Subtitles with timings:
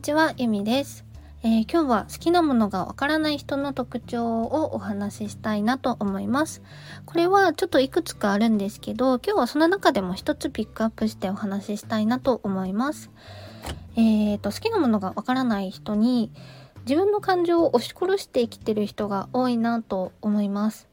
[0.00, 1.04] にちは、ゆみです、
[1.42, 6.62] えー、今日は好きなものがわからない人の特徴をお話ししたいなと思います。
[7.04, 13.10] これはちょっといくつかあるんですけど、今日はその中でも一つピックアップしてお話ししたいなと思います。
[13.94, 16.32] えーと、好きなものがわからない人に
[16.86, 20.89] 自分の感情を押し殺して生きてる人が多いなと思います。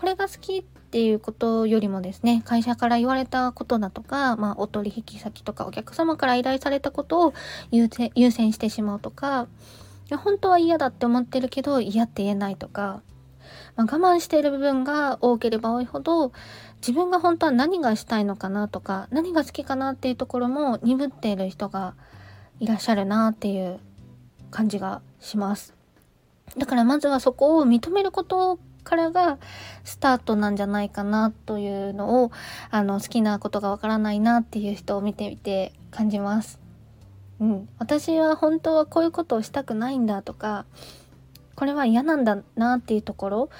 [0.00, 7.34] これが好きっていうことよりもですね、会社から言われたことだとか、まあ、お取引先とかお客様から依頼されたことを
[7.70, 7.90] 優
[8.30, 9.46] 先してしまうとか、
[10.24, 13.02] 本当は嫌だって思ってるけど嫌って言えないとか、
[13.76, 16.32] まあ、我慢している部分が多ければ多いほど
[16.80, 21.94] 自分が本当は何がしたいのかなとか何が好きかなっていうところも鈍っている人が
[22.58, 23.78] いらっしゃるなっていう
[24.50, 25.74] 感じがします。
[26.56, 29.38] だからまずはそこを認めることからが
[29.84, 32.32] スタートなんじゃないかなというのを
[32.70, 36.58] あの好きなことがわからないなっていう人を見てみて感じます。
[37.40, 40.66] うん、私は本当はこういうことをしたくないんだとか
[41.54, 43.50] これは嫌なんだなっていうところ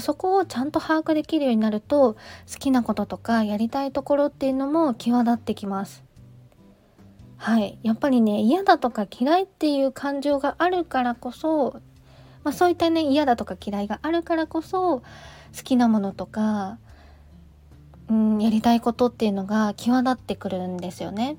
[0.00, 6.10] そこをちゃんと把握できるようになると好きなこととかやりたいところっていうのも際立ってきます。
[7.40, 7.78] はい。
[7.82, 11.80] やっぱりね、嫌だとか嫌いっていう感情があるからこそ、
[12.44, 15.02] まあ、そういったね嫌だとか嫌いがあるからこそ好
[15.62, 16.78] きなものとか、
[18.08, 21.36] うん、やりたいことっていうのが際立ってくるんですよね。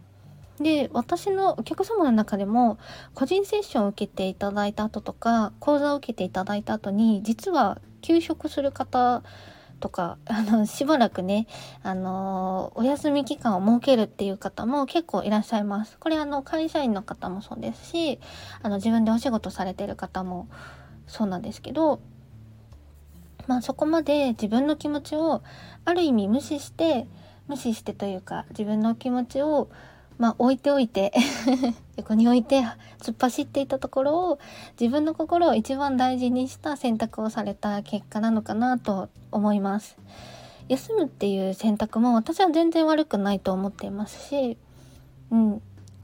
[0.59, 2.77] で私のお客様の中でも
[3.16, 9.23] 個人セッションを受けていただいた後とか講座を受けていただいた後に実は休職する方
[9.79, 11.47] とかあのしばらくね
[11.81, 15.97] あのお休み期間を設けるっていう方も結構いらっしゃいます。
[15.97, 18.19] これあの会社員の方もそうですし
[18.61, 20.47] あの自分でお仕事されてる方も
[21.11, 21.99] そうなんですけど
[23.45, 25.43] まあそこまで自分の気持ちを
[25.83, 27.05] ある意味無視して
[27.49, 29.69] 無視してというか自分の気持ちを
[30.17, 31.11] まあ置いておいて
[31.97, 32.61] 横に置いて
[32.99, 34.39] 突っ走っていたところを
[34.79, 39.97] 自分の心を一番大事にした選択をされた結果なのかなと思います。
[40.69, 44.57] 休むっていう選択も私は全然悪くないと思っていますし、
[45.29, 45.61] うん、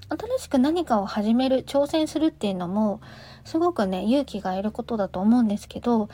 [0.09, 3.01] 新しく何かを始める挑戦するっていうのも
[3.44, 6.09] すごくね勇気がいることだと思うんですけど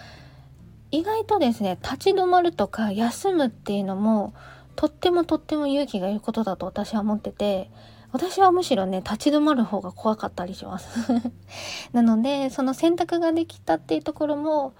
[0.91, 4.33] 意外とですね立ち止まるとか休むっていうのも
[4.75, 7.69] とってもとっても勇気がいることだと私は思ってて
[8.11, 11.11] 私はむしろね立ち止まる方が怖かったりします
[11.93, 14.73] なのでその選択ができたっていうところも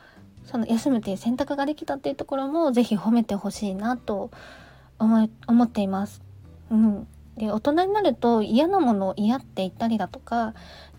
[0.46, 4.30] その休むっていう選択ができたっていうところも是非褒めてほしいなと
[5.00, 6.22] 思思っています。
[6.70, 7.08] うん、
[7.38, 10.54] で大人になると嫌なものを嫌って言ったりだとか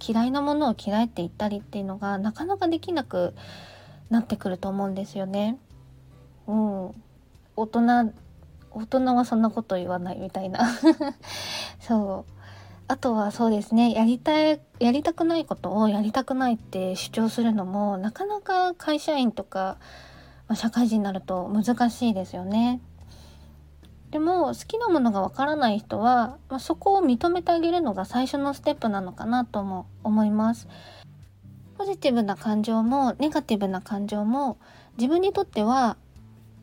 [0.07, 3.35] 嫌いなものを嫌いって言ったりっていうのがなかなかできなく
[4.11, 5.59] なってくると思うんですよね。
[6.47, 6.87] うん、
[7.57, 8.13] 大人
[8.71, 10.67] 大人はそんなこと言わないみたいな
[11.79, 12.33] そう
[12.89, 19.79] あとはそうですねやりたいやりたくないことをやりたくないって主張するのもなかなか会社員とか、
[20.49, 22.81] まあ、社会人になると難しいですよね。
[24.15, 30.69] でも好きなものがわからない人は、まあ、そこを認めてあげるのが最初のステップなのかなとも思います。
[31.77, 34.57] ポジティブな感情もネガティブな感情も
[34.99, 35.97] 自分にとっては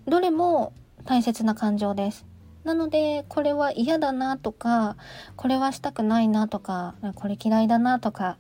[0.08, 0.72] どれも
[1.04, 2.26] 大切な感情です。
[2.64, 4.96] なのでこれは嫌だなとか
[5.36, 8.38] これはしたくないなとかこれ嫌いだなとか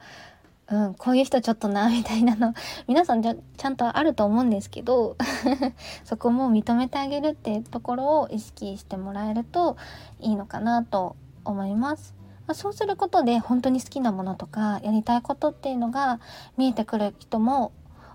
[0.71, 2.53] うん、こういう人ちょっとな、みたいなの、
[2.87, 5.17] 皆さんじゃ、ちゃんとあると思うんですけど、
[6.05, 9.75] そこも認めてあげるっていうところを意識してもらえると
[10.21, 12.15] いいのかなと思います。
[12.47, 16.19] まあ、そうすることで本当に好きなものとかやりたいことっていうのが
[16.57, 17.71] 見えてくる人も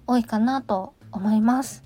[0.06, 1.84] 多いかなと思います。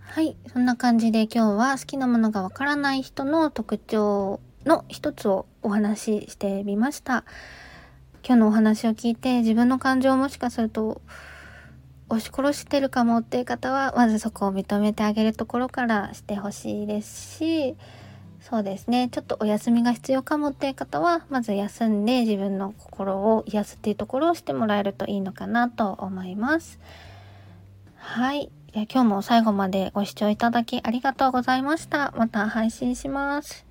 [0.00, 0.36] はい。
[0.50, 7.24] そんな感じで今日は好きなものがわからない人の特徴の一つをお話ししてみました。
[8.26, 11.00] 今日のお話を聞いて自分の感情をもしかすると
[12.08, 17.76] 押し殺してるかもっていう方はまずそこを認めてあげるところからしてほしいですし
[18.40, 26.80] そうですねちょっとお休みが必要かもっていう方はまず休んで自分の心を癒すっていうところをしてもらえるといいのかなと思います。
[27.96, 28.50] はい。
[28.72, 32.12] 今日も最後までご視聴いただきありがとうございました。
[32.16, 33.65] また配信します。